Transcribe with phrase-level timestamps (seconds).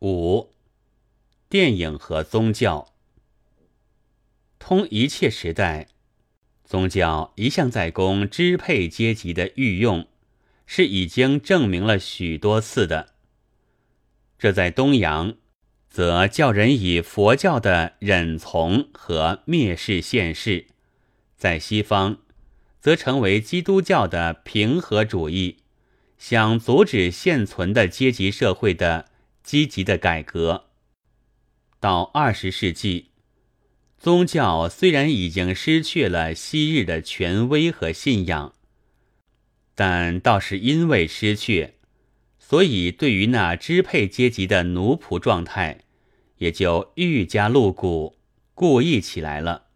[0.00, 0.54] 五、
[1.48, 2.92] 电影和宗教。
[4.60, 5.88] 通一切时代，
[6.64, 10.06] 宗教一向在供支配阶级的御用，
[10.66, 13.14] 是已经证明了许多次的。
[14.38, 15.34] 这在东洋，
[15.88, 20.66] 则叫人以佛教的忍从和蔑视现世；
[21.36, 22.18] 在西方，
[22.80, 25.56] 则成为基督教的平和主义，
[26.18, 29.06] 想阻止现存的阶级社会的。
[29.42, 30.66] 积极的改革。
[31.80, 33.10] 到二十世纪，
[33.98, 38.54] 宗教虽然已经失去了昔日的权威和信仰，
[39.74, 41.74] 但倒是因为失去，
[42.38, 45.84] 所以对于那支配阶级的奴仆状态，
[46.38, 48.16] 也就愈加露骨、
[48.54, 49.66] 故意起来了。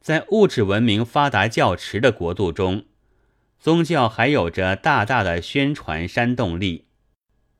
[0.00, 2.86] 在物质文明发达较迟的国度中，
[3.58, 6.85] 宗教还有着大大的宣传煽动力。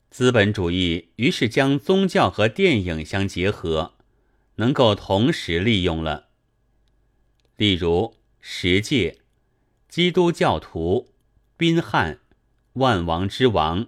[0.09, 3.93] 资本主义于是将宗教和电影相结合，
[4.55, 6.29] 能够同时利用了。
[7.57, 9.19] 例如，十诫、
[9.89, 11.13] 基督教徒、
[11.55, 12.19] 宾汉、
[12.73, 13.87] 万王之王、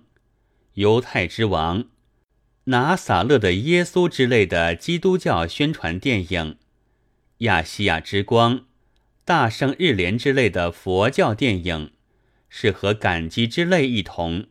[0.74, 1.86] 犹太之王、
[2.66, 6.58] 拿撒勒的耶稣之类的基督教宣传电影，
[7.40, 8.66] 亚细亚之光、
[9.24, 11.92] 大圣日莲之类的佛教电影，
[12.50, 14.48] 是和感激之类一同。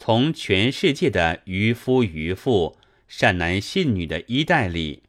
[0.00, 5.02] 从全世界的渔夫渔妇、善男信女的衣袋里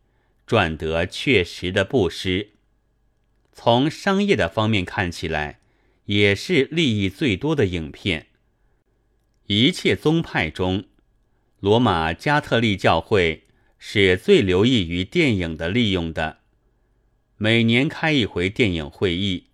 [0.47, 2.49] 赚得确实的布施，
[3.53, 5.59] 从商业的方面看起来，
[6.05, 8.27] 也是利益最多的影片。
[9.45, 10.85] 一切宗派中，
[11.59, 13.43] 罗马加特利教会
[13.77, 16.39] 是最留意于电影的利用的，
[17.37, 19.45] 每年开一回电影会议，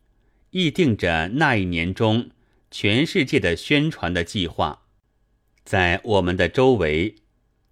[0.51, 2.31] 议定着那一年中
[2.71, 4.83] 全世界的宣传的计划。
[5.65, 7.15] 在我们的周围，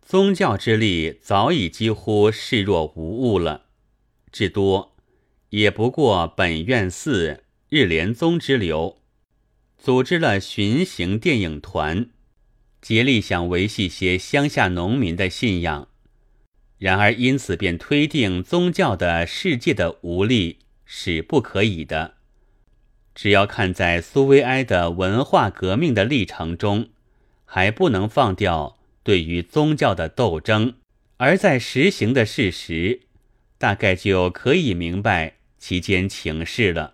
[0.02, 3.66] 宗教之力早已几乎视若无物了，
[4.32, 4.96] 至多
[5.50, 8.98] 也不过本院寺、日莲宗之流，
[9.78, 12.10] 组织了巡行电影团，
[12.82, 15.88] 竭力想维系些乡下农民的信仰。
[16.80, 22.16] 然而，因此便推定宗教的世界的无力是不可以的。
[23.14, 26.90] 只要看在苏维埃的文化革命的历程中。
[27.46, 30.76] 还不能放掉对于宗教的斗争，
[31.18, 33.02] 而在实行的事实，
[33.58, 36.93] 大概就可以明白其间情势了。